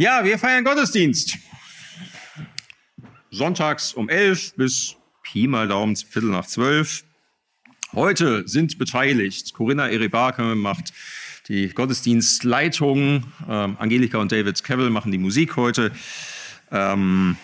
[0.00, 1.36] Ja, wir feiern Gottesdienst.
[3.30, 7.04] Sonntags um 11 bis Pi mal Daumen, Viertel nach zwölf.
[7.92, 10.94] Heute sind beteiligt Corinna Erebake macht
[11.48, 15.92] die Gottesdienstleitung, ähm, Angelika und David Cavill machen die Musik heute.
[16.72, 17.36] Ähm,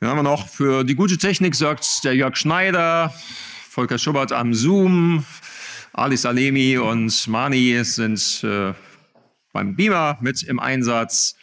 [0.00, 3.12] dann haben wir noch für die gute Technik sorgt der Jörg Schneider,
[3.68, 5.26] Volker Schubert am Zoom,
[5.92, 8.72] Ali Salemi und Mani sind äh,
[9.52, 11.36] beim Beamer mit im Einsatz.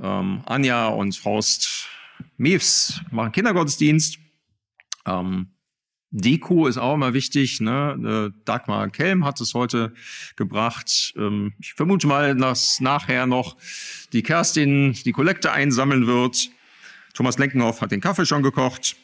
[0.00, 1.88] Ähm, Anja und Faust
[2.36, 4.18] Miefs machen Kindergottesdienst.
[5.06, 5.48] Ähm,
[6.10, 7.60] Deko ist auch immer wichtig.
[7.60, 8.32] Ne?
[8.32, 9.94] Äh, Dagmar Kelm hat es heute
[10.36, 11.14] gebracht.
[11.16, 13.56] Ähm, ich vermute mal, dass nachher noch
[14.12, 16.50] die Kerstin die Kollekte einsammeln wird.
[17.14, 18.96] Thomas Lenkenhoff hat den Kaffee schon gekocht.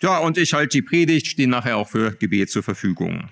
[0.00, 3.30] Ja, und ich halte die Predigt, stehe nachher auch für Gebet zur Verfügung.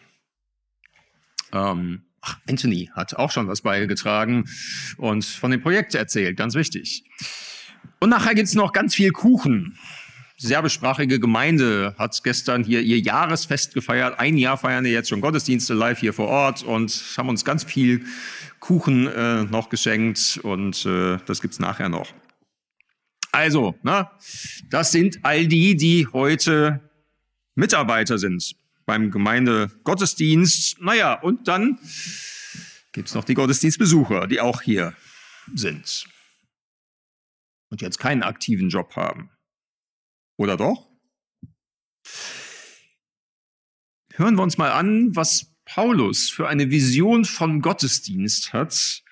[1.53, 2.06] Ähm,
[2.49, 4.45] Anthony hat auch schon was beigetragen
[4.97, 7.05] und von dem Projekt erzählt, ganz wichtig.
[8.01, 9.79] Und nachher gibt's noch ganz viel Kuchen.
[10.41, 14.21] Die serbischsprachige Gemeinde hat gestern hier ihr Jahresfest gefeiert.
[14.21, 17.65] Ein Jahr feiern wir jetzt schon Gottesdienste live hier vor Ort und haben uns ganz
[17.65, 18.05] viel
[18.61, 22.13] Kuchen äh, noch geschenkt und äh, das gibt's nachher noch.
[23.33, 24.13] Also, na,
[24.69, 26.81] das sind all die, die heute
[27.55, 30.81] Mitarbeiter sind beim Gemeindegottesdienst.
[30.81, 31.79] Naja, und dann
[32.93, 34.97] gibt's noch die Gottesdienstbesucher, die auch hier
[35.55, 36.07] sind
[37.71, 39.31] und jetzt keinen aktiven Job haben.
[40.37, 40.89] Oder doch?
[44.15, 49.03] Hören wir uns mal an, was Paulus für eine Vision von Gottesdienst hat,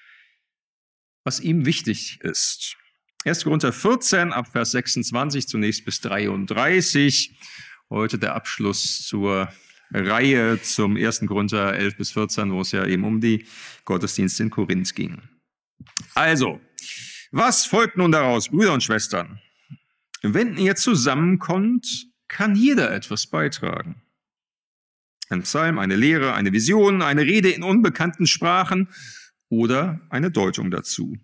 [1.25, 2.77] was ihm wichtig ist.
[3.25, 3.45] 1.
[3.45, 7.37] Korinther 14 ab Vers 26 zunächst bis 33.
[7.91, 9.53] Heute der Abschluss zur
[9.93, 11.27] Reihe zum 1.
[11.27, 13.47] Korinther 11 bis 14, wo es ja eben um die
[13.85, 15.23] Gottesdienste in Korinth ging.
[16.15, 16.61] Also,
[17.31, 19.41] was folgt nun daraus, Brüder und Schwestern?
[20.23, 24.03] Wenn ihr zusammenkommt, kann jeder etwas beitragen.
[25.29, 28.89] Ein Psalm, eine Lehre, eine Vision, eine Rede in unbekannten Sprachen
[29.49, 31.17] oder eine Deutung dazu.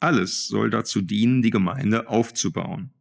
[0.00, 2.92] Alles soll dazu dienen, die Gemeinde aufzubauen.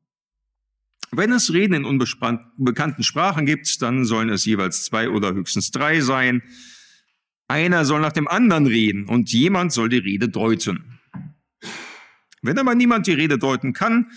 [1.12, 6.02] Wenn es Reden in unbekannten Sprachen gibt, dann sollen es jeweils zwei oder höchstens drei
[6.02, 6.44] sein.
[7.48, 11.00] Einer soll nach dem anderen reden und jemand soll die Rede deuten.
[12.42, 14.12] Wenn aber niemand die Rede deuten kann,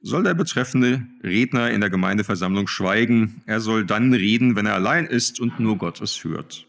[0.00, 3.42] soll der betreffende Redner in der Gemeindeversammlung schweigen.
[3.46, 6.66] Er soll dann reden, wenn er allein ist und nur Gott es hört.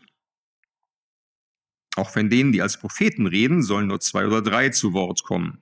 [1.95, 5.59] Auch von denen, die als Propheten reden, sollen nur zwei oder drei zu Wort kommen.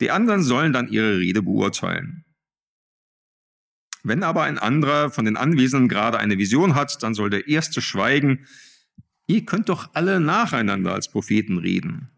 [0.00, 2.24] Die anderen sollen dann ihre Rede beurteilen.
[4.08, 7.82] Wenn aber ein anderer von den Anwesenden gerade eine Vision hat, dann soll der Erste
[7.82, 8.46] schweigen.
[9.26, 12.08] Ihr könnt doch alle nacheinander als Propheten reden.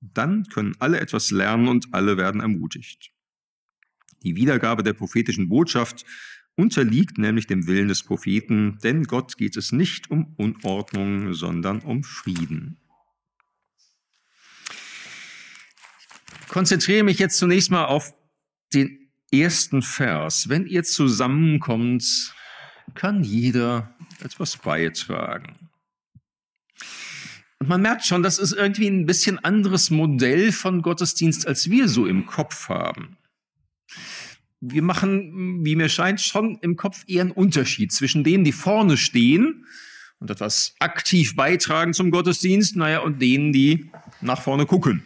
[0.00, 3.10] Dann können alle etwas lernen und alle werden ermutigt.
[4.22, 6.06] Die Wiedergabe der prophetischen Botschaft
[6.54, 12.04] unterliegt nämlich dem Willen des Propheten, denn Gott geht es nicht um Unordnung, sondern um
[12.04, 12.78] Frieden.
[16.42, 18.14] Ich konzentriere mich jetzt zunächst mal auf
[18.72, 20.48] den ersten Vers.
[20.48, 22.34] Wenn ihr zusammenkommt,
[22.94, 25.70] kann jeder etwas beitragen.
[27.60, 31.88] Und man merkt schon, das ist irgendwie ein bisschen anderes Modell von Gottesdienst, als wir
[31.88, 33.18] so im Kopf haben
[34.60, 38.96] wir machen, wie mir scheint, schon im Kopf eher einen Unterschied zwischen denen, die vorne
[38.96, 39.66] stehen
[40.18, 43.90] und etwas aktiv beitragen zum Gottesdienst, naja, und denen, die
[44.20, 45.04] nach vorne gucken.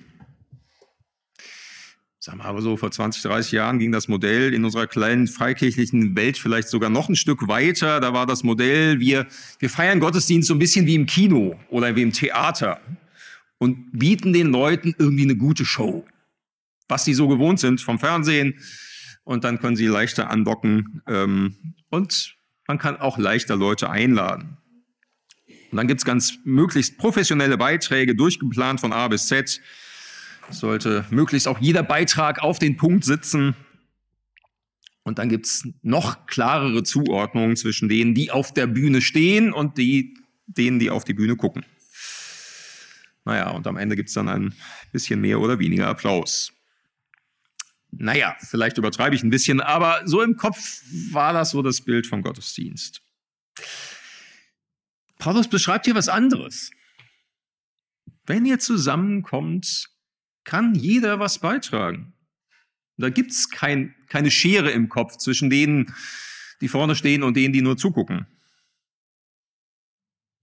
[2.24, 6.14] Sagen wir aber so, vor 20, 30 Jahren ging das Modell in unserer kleinen freikirchlichen
[6.14, 7.98] Welt vielleicht sogar noch ein Stück weiter.
[7.98, 9.26] Da war das Modell, wir,
[9.58, 12.80] wir feiern Gottesdienst so ein bisschen wie im Kino oder wie im Theater
[13.58, 16.06] und bieten den Leuten irgendwie eine gute Show.
[16.86, 18.54] Was sie so gewohnt sind vom Fernsehen,
[19.24, 22.36] und dann können sie leichter andocken ähm, und
[22.68, 24.58] man kann auch leichter Leute einladen.
[25.72, 29.60] Und dann gibt's ganz möglichst professionelle Beiträge, durchgeplant von A bis Z.
[30.50, 33.54] sollte möglichst auch jeder Beitrag auf den Punkt sitzen.
[35.04, 40.14] Und dann gibt's noch klarere Zuordnungen zwischen denen, die auf der Bühne stehen und die,
[40.46, 41.64] denen, die auf die Bühne gucken.
[43.24, 44.54] Naja, und am Ende gibt's dann ein
[44.92, 46.52] bisschen mehr oder weniger Applaus.
[47.90, 52.06] Naja, vielleicht übertreibe ich ein bisschen, aber so im Kopf war das so das Bild
[52.06, 53.02] vom Gottesdienst.
[55.18, 56.70] Paulus beschreibt hier was anderes.
[58.24, 59.91] Wenn ihr zusammenkommt,
[60.44, 62.14] kann jeder was beitragen.
[62.96, 65.94] Da gibt's kein, keine Schere im Kopf zwischen denen,
[66.60, 68.26] die vorne stehen und denen, die nur zugucken.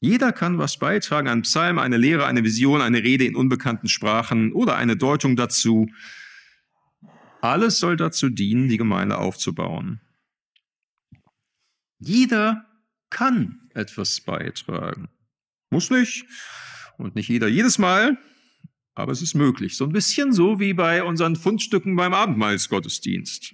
[0.01, 4.53] Jeder kann was beitragen, ein Psalm, eine Lehre, eine Vision, eine Rede in unbekannten Sprachen
[4.53, 5.89] oder eine Deutung dazu.
[7.41, 10.01] Alles soll dazu dienen, die Gemeinde aufzubauen.
[11.99, 12.65] Jeder
[13.09, 15.09] kann etwas beitragen.
[15.69, 16.25] Muss nicht
[16.97, 18.17] und nicht jeder jedes Mal,
[18.95, 19.77] aber es ist möglich.
[19.77, 23.53] So ein bisschen so wie bei unseren Fundstücken beim Abendmahlsgottesdienst.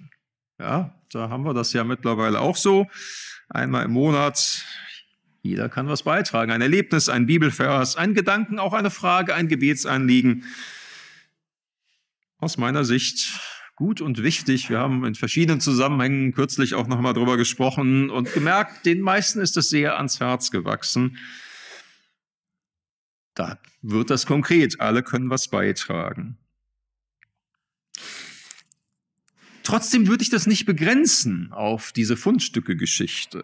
[0.58, 2.86] Ja, da haben wir das ja mittlerweile auch so.
[3.48, 4.64] Einmal im Monat.
[5.42, 6.50] Jeder kann was beitragen.
[6.50, 10.44] Ein Erlebnis, ein Bibelvers, ein Gedanken, auch eine Frage, ein Gebetsanliegen.
[12.38, 13.40] Aus meiner Sicht
[13.76, 14.70] gut und wichtig.
[14.70, 19.56] Wir haben in verschiedenen Zusammenhängen kürzlich auch nochmal drüber gesprochen und gemerkt, den meisten ist
[19.56, 21.18] es sehr ans Herz gewachsen.
[23.36, 24.80] Da wird das konkret.
[24.80, 26.38] Alle können was beitragen.
[29.62, 33.42] Trotzdem würde ich das nicht begrenzen auf diese Fundstücke-Geschichte.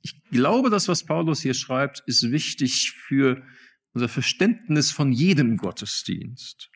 [0.00, 3.46] Ich glaube, das, was Paulus hier schreibt, ist wichtig für
[3.92, 6.71] unser Verständnis von jedem Gottesdienst.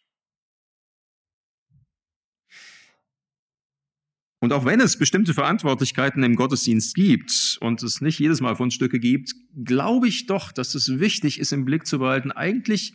[4.46, 9.00] Und auch wenn es bestimmte Verantwortlichkeiten im Gottesdienst gibt und es nicht jedes Mal Fundstücke
[9.00, 9.34] gibt,
[9.64, 12.94] glaube ich doch, dass es wichtig ist, im Blick zu behalten, eigentlich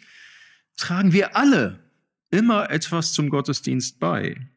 [0.78, 1.92] tragen wir alle
[2.30, 4.50] immer etwas zum Gottesdienst bei.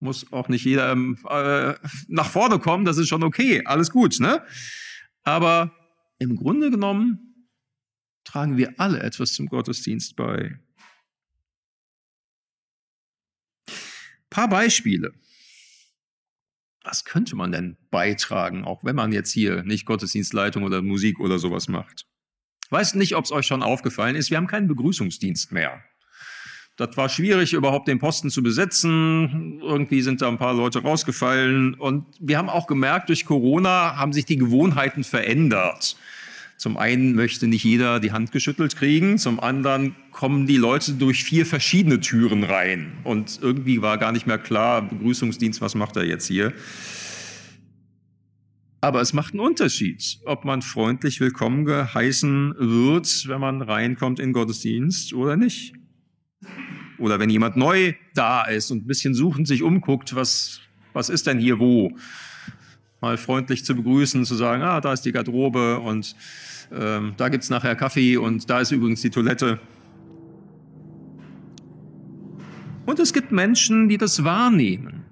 [0.00, 1.74] Muss auch nicht jeder äh,
[2.08, 4.44] nach vorne kommen, das ist schon okay, alles gut, ne?
[5.22, 5.70] Aber
[6.18, 7.46] im Grunde genommen
[8.24, 10.58] tragen wir alle etwas zum Gottesdienst bei.
[14.30, 15.14] Paar Beispiele
[16.84, 21.38] was könnte man denn beitragen, auch wenn man jetzt hier nicht Gottesdienstleitung oder Musik oder
[21.38, 22.06] sowas macht?
[22.70, 25.82] Weiß nicht, ob es euch schon aufgefallen ist, wir haben keinen Begrüßungsdienst mehr.
[26.76, 29.60] Das war schwierig, überhaupt den Posten zu besetzen.
[29.60, 31.74] Irgendwie sind da ein paar Leute rausgefallen.
[31.74, 35.96] Und wir haben auch gemerkt, durch Corona haben sich die Gewohnheiten verändert.
[36.56, 41.24] Zum einen möchte nicht jeder die Hand geschüttelt kriegen, zum anderen kommen die Leute durch
[41.24, 42.92] vier verschiedene Türen rein.
[43.02, 46.52] Und irgendwie war gar nicht mehr klar, Begrüßungsdienst, was macht er jetzt hier?
[48.80, 54.32] Aber es macht einen Unterschied, ob man freundlich willkommen geheißen wird, wenn man reinkommt in
[54.32, 55.72] Gottesdienst oder nicht.
[56.98, 60.60] Oder wenn jemand neu da ist und ein bisschen suchend sich umguckt, was,
[60.92, 61.96] was ist denn hier wo?
[63.00, 66.14] Mal freundlich zu begrüßen, zu sagen, ah, da ist die Garderobe und
[66.72, 69.60] ähm, da gibt es nachher Kaffee und da ist übrigens die Toilette.
[72.84, 75.04] Und es gibt Menschen, die das wahrnehmen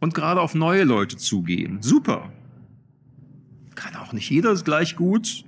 [0.00, 1.80] und gerade auf neue Leute zugehen.
[1.80, 2.32] Super.
[3.74, 5.44] Kann auch nicht jeder gleich gut.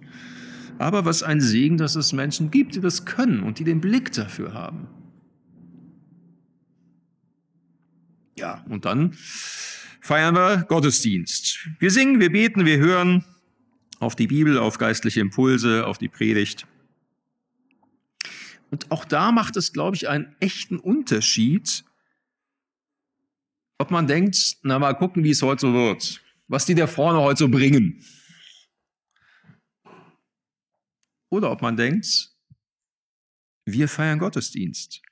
[0.79, 4.13] Aber was ein Segen, dass es Menschen gibt, die das können und die den Blick
[4.13, 4.89] dafür haben.
[8.39, 9.13] Ja, und dann
[10.01, 11.69] feiern wir Gottesdienst.
[11.79, 13.25] Wir singen, wir beten, wir hören
[14.01, 16.67] auf die Bibel, auf geistliche Impulse, auf die Predigt.
[18.73, 21.85] Und auch da macht es, glaube ich, einen echten Unterschied,
[23.79, 27.21] ob man denkt, na mal gucken, wie es heute so wird, was die da vorne
[27.21, 28.03] heute so bringen.
[31.31, 32.35] Oder ob man denkt,
[33.67, 35.03] wir feiern Gottesdienst.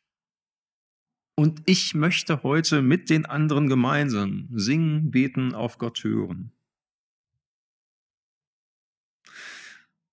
[1.37, 6.53] Und ich möchte heute mit den anderen gemeinsam singen, beten, auf Gott hören.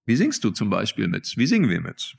[0.06, 1.38] Wie singst du zum Beispiel mit?
[1.38, 2.18] Wie singen wir mit?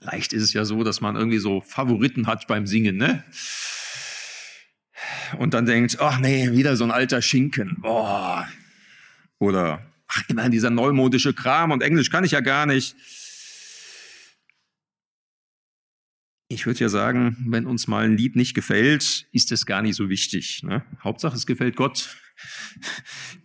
[0.00, 3.24] Leicht ist es ja so, dass man irgendwie so Favoriten hat beim Singen, ne?
[5.38, 7.76] Und dann denkt, ach nee, wieder so ein alter Schinken.
[7.80, 8.48] Boah.
[9.38, 12.96] Oder, ach, immerhin dieser neumodische Kram und Englisch kann ich ja gar nicht.
[16.48, 19.96] Ich würde ja sagen, wenn uns mal ein Lied nicht gefällt, ist das gar nicht
[19.96, 20.62] so wichtig.
[20.62, 20.84] Ne?
[21.02, 22.16] Hauptsache, es gefällt Gott.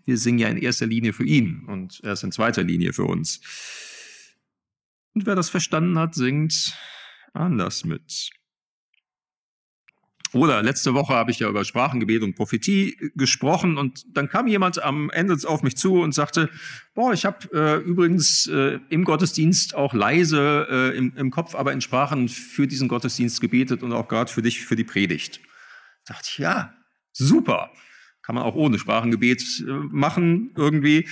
[0.05, 3.41] Wir singen ja in erster Linie für ihn und erst in zweiter Linie für uns.
[5.13, 6.77] Und wer das verstanden hat, singt
[7.33, 8.31] anders mit.
[10.33, 14.81] Oder letzte Woche habe ich ja über Sprachengebet und Prophetie gesprochen und dann kam jemand
[14.81, 16.49] am Ende auf mich zu und sagte,
[16.93, 21.73] boah, ich habe äh, übrigens äh, im Gottesdienst auch leise äh, im, im, Kopf, aber
[21.73, 25.41] in Sprachen für diesen Gottesdienst gebetet und auch gerade für dich, für die Predigt.
[26.05, 26.73] Da dachte ich, ja,
[27.11, 27.71] super.
[28.21, 31.09] Kann man auch ohne Sprachengebet äh, machen irgendwie.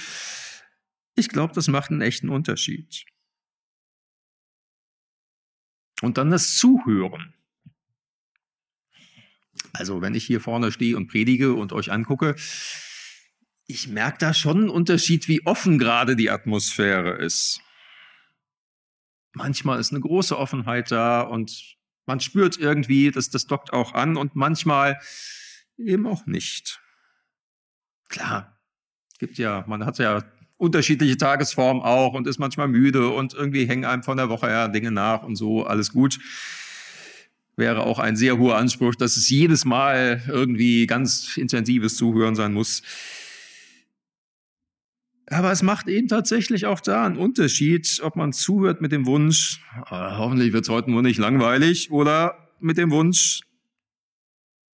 [1.15, 3.03] Ich glaube, das macht einen echten Unterschied.
[6.01, 7.33] Und dann das Zuhören.
[9.73, 12.35] Also wenn ich hier vorne stehe und predige und euch angucke,
[13.67, 17.61] ich merke da schon einen Unterschied, wie offen gerade die Atmosphäre ist.
[19.33, 21.77] Manchmal ist eine große Offenheit da und
[22.07, 24.99] man spürt irgendwie, dass das dockt auch an und manchmal
[25.77, 26.81] eben auch nicht.
[28.07, 28.59] Klar,
[29.19, 30.23] gibt ja, man hat ja
[30.59, 34.67] unterschiedliche Tagesformen auch und ist manchmal müde und irgendwie hängen einem von der Woche her
[34.67, 36.19] Dinge nach und so, alles gut.
[37.55, 42.53] Wäre auch ein sehr hoher Anspruch, dass es jedes Mal irgendwie ganz intensives Zuhören sein
[42.53, 42.83] muss.
[45.27, 49.61] Aber es macht eben tatsächlich auch da einen Unterschied, ob man zuhört mit dem Wunsch,
[49.85, 53.41] ah, hoffentlich wird es heute nur nicht langweilig, oder mit dem Wunsch,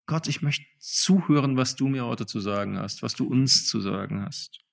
[0.07, 3.81] Gott, ich möchte zuhören, was du mir heute zu sagen hast, was du uns zu
[3.81, 4.64] sagen hast.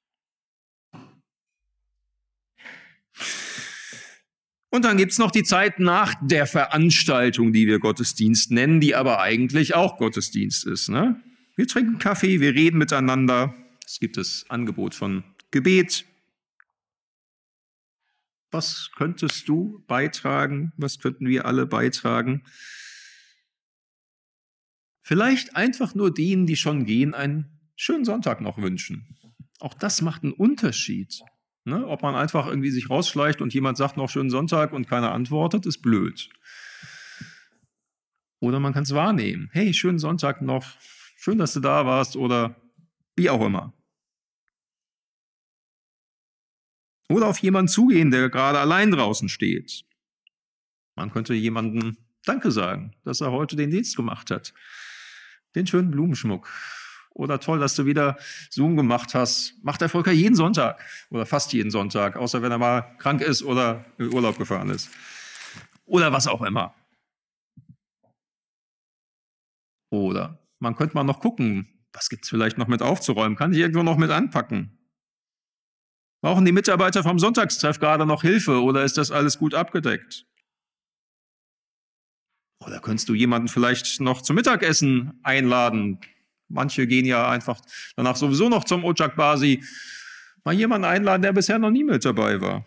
[4.70, 9.20] Und dann gibt's noch die Zeit nach der Veranstaltung, die wir Gottesdienst nennen, die aber
[9.20, 10.88] eigentlich auch Gottesdienst ist.
[10.88, 11.22] Ne?
[11.58, 13.54] Wir trinken Kaffee, wir reden miteinander.
[13.86, 16.06] Es gibt das Angebot von Gebet.
[18.50, 20.72] Was könntest du beitragen?
[20.78, 22.44] Was könnten wir alle beitragen?
[25.02, 29.18] Vielleicht einfach nur denen, die schon gehen, einen schönen Sonntag noch wünschen.
[29.60, 31.22] Auch das macht einen Unterschied.
[31.64, 31.88] Ne?
[31.88, 35.66] Ob man einfach irgendwie sich rausschleicht und jemand sagt noch schönen Sonntag und keiner antwortet,
[35.66, 36.30] ist blöd.
[38.40, 39.50] Oder man kann es wahrnehmen.
[39.54, 40.66] Hey, schönen Sonntag noch.
[41.18, 42.56] Schön, dass du da warst oder
[43.16, 43.74] wie auch immer.
[47.10, 49.84] Oder auf jemanden zugehen, der gerade allein draußen steht.
[50.96, 54.54] Man könnte jemandem Danke sagen, dass er heute den Dienst gemacht hat.
[55.54, 56.50] Den schönen Blumenschmuck
[57.14, 58.18] oder toll, dass du wieder
[58.50, 59.54] Zoom gemacht hast.
[59.64, 63.44] Macht der Volker jeden Sonntag oder fast jeden Sonntag, außer wenn er mal krank ist
[63.44, 64.90] oder in Urlaub gefahren ist.
[65.86, 66.74] Oder was auch immer.
[69.90, 73.38] Oder man könnte mal noch gucken, was gibt es vielleicht noch mit aufzuräumen?
[73.38, 74.78] Kann ich irgendwo noch mit anpacken?
[76.22, 80.28] Brauchen die Mitarbeiter vom Sonntagstreff gerade noch Hilfe oder ist das alles gut abgedeckt?
[82.64, 86.00] Oder könntest du jemanden vielleicht noch zum Mittagessen einladen,
[86.52, 87.60] Manche gehen ja einfach
[87.96, 89.64] danach sowieso noch zum Ojak Basi.
[90.44, 92.66] Mal jemanden einladen, der bisher noch nie mit dabei war.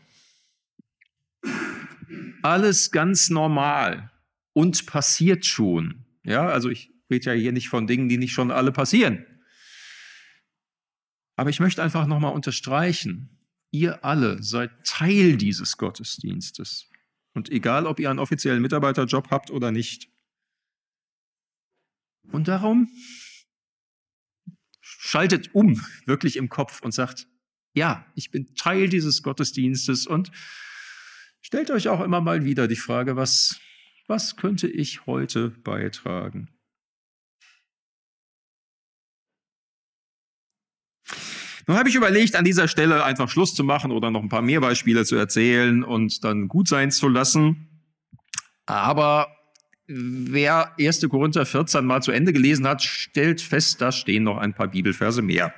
[2.43, 4.11] Alles ganz normal
[4.53, 6.05] und passiert schon.
[6.25, 9.27] Ja, also ich rede ja hier nicht von Dingen, die nicht schon alle passieren.
[11.37, 13.39] Aber ich möchte einfach nochmal unterstreichen,
[13.71, 16.89] ihr alle seid Teil dieses Gottesdienstes.
[17.35, 20.09] Und egal, ob ihr einen offiziellen Mitarbeiterjob habt oder nicht.
[22.31, 22.89] Und darum
[25.05, 27.29] schaltet um, wirklich im Kopf und sagt,
[27.75, 30.31] ja, ich bin Teil dieses Gottesdienstes und
[31.43, 33.61] stellt euch auch immer mal wieder die Frage, was,
[34.07, 36.49] was könnte ich heute beitragen?
[41.67, 44.43] Nun habe ich überlegt, an dieser Stelle einfach Schluss zu machen oder noch ein paar
[44.43, 47.85] mehr Beispiele zu erzählen und dann gut sein zu lassen.
[48.67, 49.29] Aber
[49.87, 51.07] Wer 1.
[51.11, 55.21] Korinther 14 mal zu Ende gelesen hat, stellt fest, da stehen noch ein paar Bibelverse
[55.21, 55.55] mehr.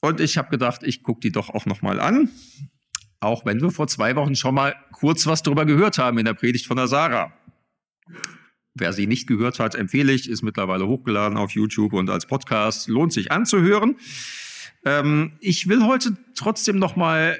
[0.00, 2.28] Und ich habe gedacht, ich gucke die doch auch noch mal an,
[3.20, 6.34] auch wenn wir vor zwei Wochen schon mal kurz was darüber gehört haben in der
[6.34, 7.32] Predigt von der Sarah.
[8.74, 12.88] Wer sie nicht gehört hat, empfehle ich, ist mittlerweile hochgeladen auf YouTube und als Podcast,
[12.88, 13.96] lohnt sich anzuhören.
[14.84, 17.38] Ähm, ich will heute trotzdem noch mal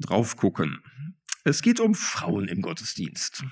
[0.00, 0.80] drauf gucken.
[1.46, 3.44] Es geht um Frauen im Gottesdienst.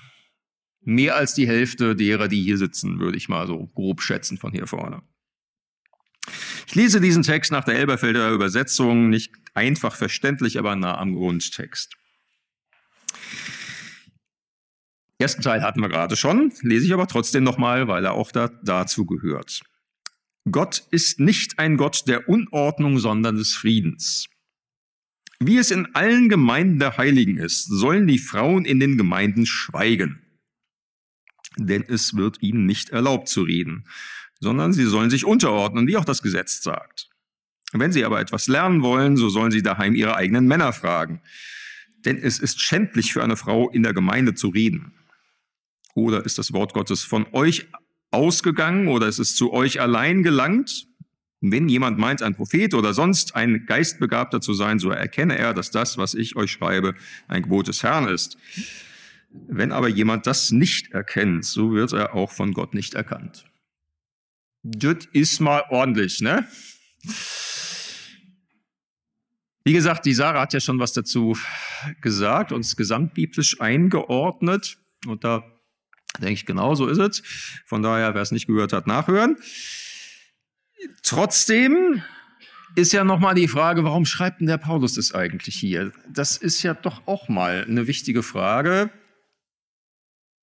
[0.81, 4.51] Mehr als die Hälfte derer, die hier sitzen, würde ich mal so grob schätzen von
[4.51, 5.01] hier vorne.
[6.67, 11.95] Ich lese diesen Text nach der Elberfelder Übersetzung, nicht einfach verständlich, aber nah am Grundtext.
[15.17, 18.49] Ersten Teil hatten wir gerade schon, lese ich aber trotzdem nochmal, weil er auch da,
[18.61, 19.61] dazu gehört.
[20.51, 24.27] Gott ist nicht ein Gott der Unordnung, sondern des Friedens.
[25.39, 30.21] Wie es in allen Gemeinden der Heiligen ist, sollen die Frauen in den Gemeinden schweigen.
[31.57, 33.85] Denn es wird ihnen nicht erlaubt zu reden,
[34.39, 37.09] sondern sie sollen sich unterordnen, wie auch das Gesetz sagt.
[37.73, 41.21] Wenn sie aber etwas lernen wollen, so sollen sie daheim ihre eigenen Männer fragen.
[42.05, 44.93] Denn es ist schändlich für eine Frau in der Gemeinde zu reden.
[45.93, 47.67] Oder ist das Wort Gottes von euch
[48.11, 50.87] ausgegangen oder ist es zu euch allein gelangt?
[51.51, 55.71] Wenn jemand meint, ein Prophet oder sonst ein Geistbegabter zu sein, so erkenne er, dass
[55.71, 56.95] das, was ich euch schreibe,
[57.27, 58.37] ein Gebot des Herrn ist.
[59.47, 63.45] Wenn aber jemand das nicht erkennt, so wird er auch von Gott nicht erkannt.
[64.63, 66.47] Das ist mal ordentlich, ne?
[69.63, 71.37] Wie gesagt, die Sarah hat ja schon was dazu
[72.01, 74.77] gesagt, uns gesamtbiblisch eingeordnet.
[75.05, 75.43] Und da
[76.19, 77.23] denke ich, genau so ist es.
[77.65, 79.37] Von daher, wer es nicht gehört hat, nachhören.
[81.03, 82.01] Trotzdem
[82.75, 85.91] ist ja nochmal die Frage, warum schreibt denn der Paulus das eigentlich hier?
[86.09, 88.89] Das ist ja doch auch mal eine wichtige Frage.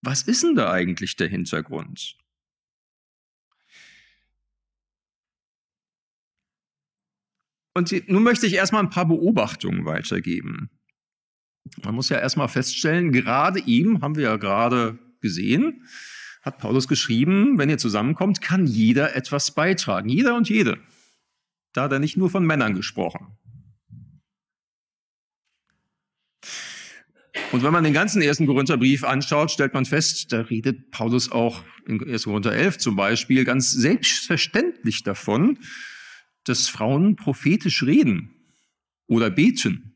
[0.02, 2.16] Was ist denn da eigentlich der Hintergrund?
[7.74, 10.70] Und nun möchte ich erstmal ein paar Beobachtungen weitergeben.
[11.84, 15.86] Man muss ja erstmal feststellen, gerade ihm, haben wir ja gerade gesehen,
[16.42, 20.08] hat Paulus geschrieben, wenn ihr zusammenkommt, kann jeder etwas beitragen.
[20.08, 20.78] Jeder und jede.
[21.72, 23.38] Da hat er nicht nur von Männern gesprochen.
[27.52, 31.62] Und wenn man den ganzen ersten Korintherbrief anschaut, stellt man fest, da redet Paulus auch
[31.86, 32.24] in 1.
[32.24, 35.58] Korinther 11 zum Beispiel ganz selbstverständlich davon,
[36.44, 38.30] dass Frauen prophetisch reden
[39.06, 39.94] oder beten.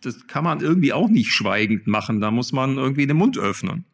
[0.00, 3.84] Das kann man irgendwie auch nicht schweigend machen, da muss man irgendwie den Mund öffnen.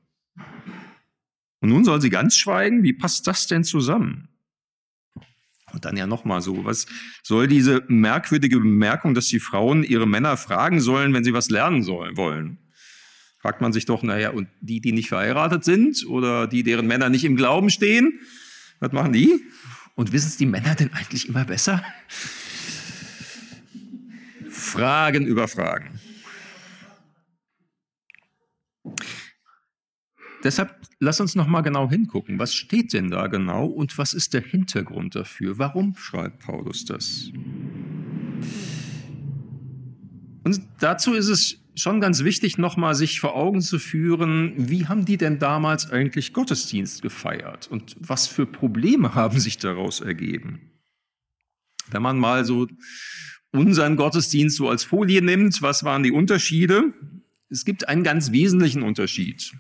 [1.64, 2.83] Und nun soll sie ganz schweigen?
[2.83, 4.28] Wie passt das denn zusammen?
[5.73, 6.85] Und dann ja nochmal so, was
[7.23, 11.83] soll diese merkwürdige Bemerkung, dass die Frauen ihre Männer fragen sollen, wenn sie was lernen
[11.83, 12.59] sollen, wollen?
[13.38, 17.09] Fragt man sich doch, naja, und die, die nicht verheiratet sind oder die, deren Männer
[17.09, 18.21] nicht im Glauben stehen,
[18.80, 19.42] was machen die?
[19.94, 21.83] Und wissen es die Männer denn eigentlich immer besser?
[24.50, 25.99] Fragen über Fragen.
[30.44, 32.38] Deshalb lass uns noch mal genau hingucken.
[32.38, 35.58] Was steht denn da genau und was ist der Hintergrund dafür?
[35.58, 37.30] Warum schreibt Paulus das?
[40.44, 44.86] Und dazu ist es schon ganz wichtig, noch mal sich vor Augen zu führen, wie
[44.86, 50.60] haben die denn damals eigentlich Gottesdienst gefeiert und was für Probleme haben sich daraus ergeben?
[51.90, 52.68] Wenn man mal so
[53.50, 56.92] unseren Gottesdienst so als Folie nimmt, was waren die Unterschiede?
[57.48, 59.52] Es gibt einen ganz wesentlichen Unterschied.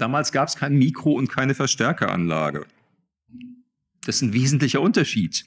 [0.00, 2.64] Damals gab es kein Mikro und keine Verstärkeranlage.
[4.06, 5.44] Das ist ein wesentlicher Unterschied.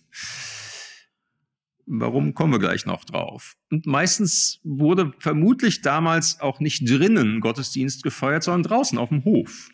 [1.87, 3.55] Warum kommen wir gleich noch drauf?
[3.71, 9.71] Und meistens wurde vermutlich damals auch nicht drinnen Gottesdienst gefeiert, sondern draußen auf dem Hof.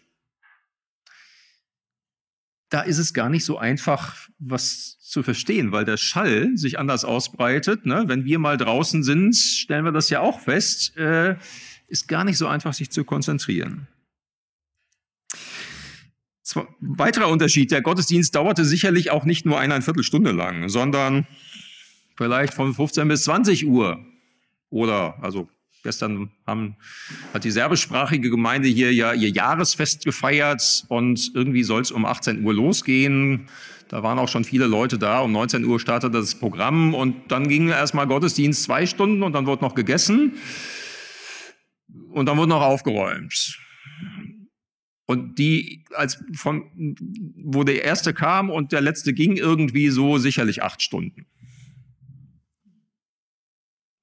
[2.69, 7.03] Da ist es gar nicht so einfach, was zu verstehen, weil der Schall sich anders
[7.03, 7.85] ausbreitet.
[7.85, 8.05] Ne?
[8.07, 11.35] Wenn wir mal draußen sind, stellen wir das ja auch fest, äh,
[11.89, 13.89] ist gar nicht so einfach, sich zu konzentrieren.
[16.79, 21.27] Weiterer Unterschied, der Gottesdienst dauerte sicherlich auch nicht nur eine Viertelstunde lang, sondern
[22.15, 23.99] vielleicht von 15 bis 20 Uhr.
[24.69, 25.49] Oder, also
[25.83, 26.75] gestern haben,
[27.33, 32.43] hat die serbischsprachige Gemeinde hier ja ihr Jahresfest gefeiert und irgendwie soll es um 18
[32.43, 33.47] Uhr losgehen.
[33.87, 35.21] Da waren auch schon viele Leute da.
[35.21, 39.45] Um 19 Uhr startete das Programm und dann ging erstmal Gottesdienst zwei Stunden und dann
[39.45, 40.33] wurde noch gegessen
[42.11, 43.57] und dann wurde noch aufgeräumt.
[45.09, 46.69] Und die, als von,
[47.35, 51.25] wo der erste kam und der letzte ging, irgendwie so sicherlich acht Stunden.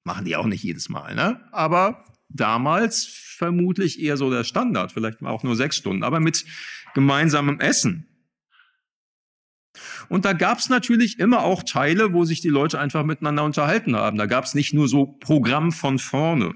[0.03, 1.39] Machen die auch nicht jedes Mal, ne?
[1.53, 6.43] Aber damals vermutlich eher so der Standard, vielleicht auch nur sechs Stunden, aber mit
[6.93, 8.09] gemeinsamem Essen.
[10.09, 13.95] Und da gab es natürlich immer auch Teile, wo sich die Leute einfach miteinander unterhalten
[13.95, 14.17] haben.
[14.17, 16.53] Da gab es nicht nur so Programm von vorne.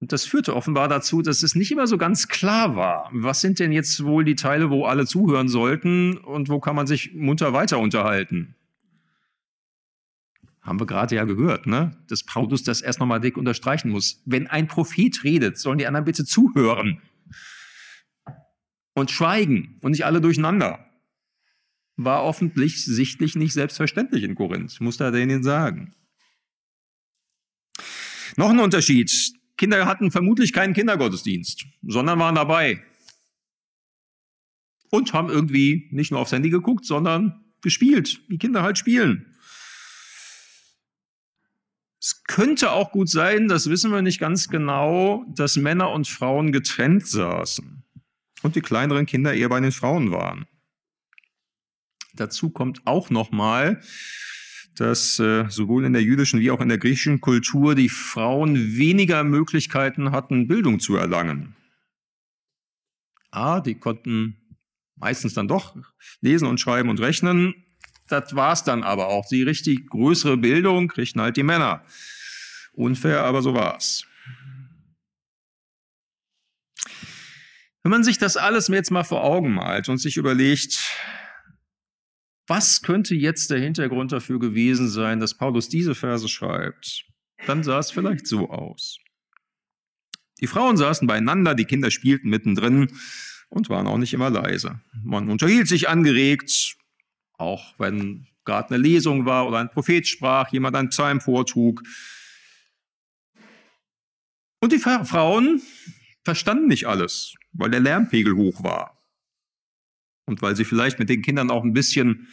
[0.00, 3.58] Und das führte offenbar dazu, dass es nicht immer so ganz klar war, was sind
[3.58, 7.52] denn jetzt wohl die Teile, wo alle zuhören sollten und wo kann man sich munter
[7.52, 8.54] weiter unterhalten.
[10.60, 11.96] Haben wir gerade ja gehört, ne?
[12.08, 14.22] dass Paulus das erst nochmal dick unterstreichen muss.
[14.24, 17.00] Wenn ein Prophet redet, sollen die anderen bitte zuhören
[18.94, 20.84] und schweigen und nicht alle durcheinander.
[21.96, 25.94] War offensichtlich sichtlich nicht selbstverständlich in Korinth, muss da denen sagen.
[28.36, 29.37] Noch ein Unterschied.
[29.58, 32.82] Kinder hatten vermutlich keinen Kindergottesdienst, sondern waren dabei.
[34.90, 39.34] Und haben irgendwie nicht nur aufs Handy geguckt, sondern gespielt, wie Kinder halt spielen.
[42.00, 46.52] Es könnte auch gut sein, das wissen wir nicht ganz genau, dass Männer und Frauen
[46.52, 47.82] getrennt saßen
[48.42, 50.46] und die kleineren Kinder eher bei den Frauen waren.
[52.14, 53.82] Dazu kommt auch nochmal,
[54.78, 59.24] dass äh, sowohl in der jüdischen wie auch in der griechischen Kultur die Frauen weniger
[59.24, 61.56] Möglichkeiten hatten, Bildung zu erlangen.
[63.30, 64.36] Ah, die konnten
[64.94, 65.76] meistens dann doch
[66.20, 67.54] lesen und schreiben und rechnen.
[68.06, 69.26] Das war's dann aber auch.
[69.28, 71.84] Die richtig größere Bildung kriegten halt die Männer.
[72.72, 74.04] Unfair, aber so war's.
[77.82, 80.78] Wenn man sich das alles jetzt mal vor Augen malt und sich überlegt,
[82.48, 87.04] was könnte jetzt der Hintergrund dafür gewesen sein, dass Paulus diese Verse schreibt?
[87.46, 88.98] Dann sah es vielleicht so aus.
[90.40, 92.90] Die Frauen saßen beieinander, die Kinder spielten mittendrin
[93.50, 94.80] und waren auch nicht immer leise.
[95.04, 96.76] Man unterhielt sich angeregt,
[97.34, 101.82] auch wenn gerade eine Lesung war oder ein Prophet sprach, jemand einen Psalm vortrug.
[104.60, 105.60] Und die Frauen
[106.24, 108.97] verstanden nicht alles, weil der Lärmpegel hoch war
[110.28, 112.28] und weil sie vielleicht mit den Kindern auch ein bisschen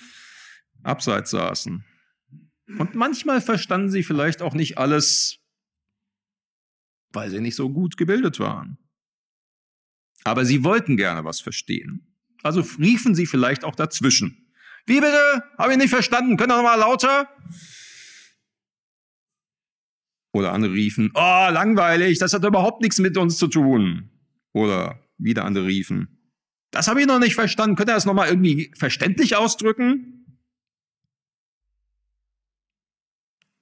[0.84, 1.84] abseits saßen.
[2.78, 5.40] Und manchmal verstanden sie vielleicht auch nicht alles,
[7.14, 8.78] weil sie nicht so gut gebildet waren.
[10.24, 12.16] Aber sie wollten gerne was verstehen.
[12.44, 14.52] Also riefen sie vielleicht auch dazwischen.
[14.86, 15.44] Wie bitte?
[15.58, 16.38] Habe ich nicht verstanden?
[16.38, 17.30] Können wir noch mal lauter?
[20.34, 24.10] Oder andere riefen, oh, langweilig, das hat überhaupt nichts mit uns zu tun.
[24.52, 26.15] Oder wieder andere riefen,
[26.76, 27.76] das habe ich noch nicht verstanden.
[27.76, 30.26] Könnt ihr das nochmal irgendwie verständlich ausdrücken?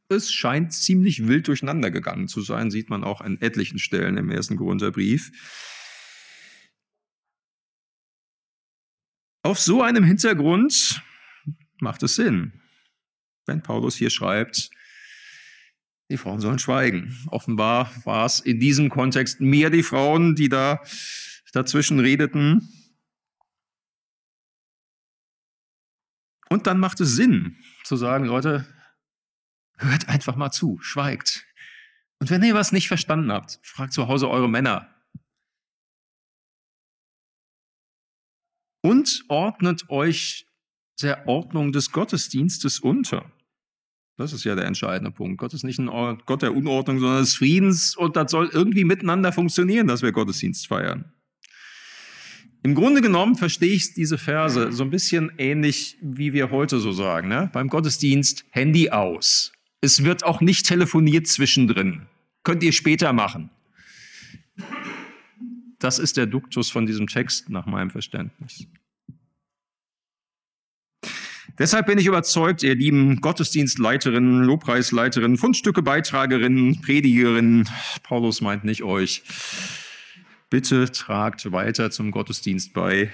[0.10, 4.30] Es scheint ziemlich wild durcheinander gegangen zu sein, sieht man auch an etlichen Stellen im
[4.30, 5.32] ersten Korintherbrief.
[9.44, 11.02] Auf so einem Hintergrund
[11.80, 12.62] macht es Sinn,
[13.46, 14.70] wenn Paulus hier schreibt,
[16.10, 17.18] die Frauen sollen schweigen.
[17.28, 20.82] Offenbar war es in diesem Kontext mehr die Frauen, die da
[21.54, 22.83] dazwischen redeten.
[26.54, 28.68] Und dann macht es Sinn zu sagen, Leute,
[29.78, 31.48] hört einfach mal zu, schweigt.
[32.20, 34.88] Und wenn ihr was nicht verstanden habt, fragt zu Hause eure Männer.
[38.84, 40.46] Und ordnet euch
[41.02, 43.32] der Ordnung des Gottesdienstes unter.
[44.18, 45.40] Das ist ja der entscheidende Punkt.
[45.40, 49.34] Gott ist nicht ein Gott der Unordnung, sondern des Friedens und das soll irgendwie miteinander
[49.34, 51.16] funktionieren, dass wir Gottesdienst feiern.
[52.64, 56.94] Im Grunde genommen verstehe ich diese Verse so ein bisschen ähnlich, wie wir heute so
[56.94, 57.28] sagen.
[57.28, 57.50] Ne?
[57.52, 59.52] Beim Gottesdienst Handy aus.
[59.82, 62.04] Es wird auch nicht telefoniert zwischendrin.
[62.44, 63.50] Könnt ihr später machen.
[65.78, 68.66] Das ist der Duktus von diesem Text nach meinem Verständnis.
[71.60, 77.70] Deshalb bin ich überzeugt, ihr lieben Gottesdienstleiterinnen, Lobpreisleiterinnen, Fundstücke, Beitragerinnen, Predigerinnen,
[78.02, 79.22] Paulus meint nicht euch,
[80.54, 83.12] bitte tragt weiter zum Gottesdienst bei.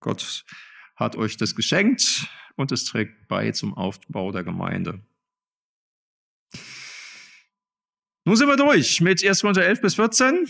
[0.00, 0.46] Gott
[0.94, 5.04] hat euch das geschenkt und es trägt bei zum Aufbau der Gemeinde.
[8.24, 9.42] Nun sind wir durch mit 1.
[9.42, 10.48] Korinther 11 bis 14.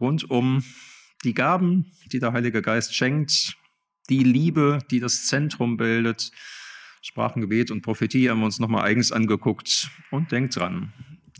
[0.00, 0.64] Rund um
[1.22, 3.58] die Gaben, die der Heilige Geist schenkt,
[4.08, 6.32] die Liebe, die das Zentrum bildet.
[7.02, 9.90] Sprachengebet und Prophetie haben wir uns nochmal eigens angeguckt.
[10.10, 10.94] Und denkt dran,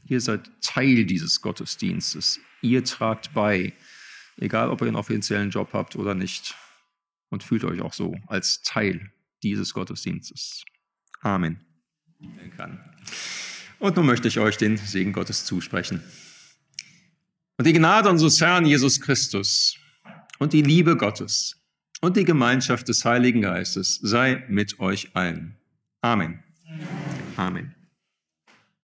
[0.06, 2.40] ihr seid Teil dieses Gottesdienstes.
[2.62, 3.72] Ihr tragt bei,
[4.36, 6.54] egal ob ihr einen offiziellen Job habt oder nicht.
[7.30, 9.10] Und fühlt euch auch so als Teil
[9.42, 10.64] dieses Gottesdienstes.
[11.20, 11.60] Amen.
[13.78, 16.02] Und nun möchte ich euch den Segen Gottes zusprechen.
[17.56, 19.76] Und die Gnade unseres Herrn Jesus Christus
[20.38, 21.56] und die Liebe Gottes
[22.00, 25.56] und die Gemeinschaft des Heiligen Geistes sei mit euch allen.
[26.00, 26.42] Amen.
[27.36, 27.74] Amen.